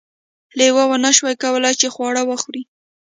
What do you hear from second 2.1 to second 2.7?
وخوري.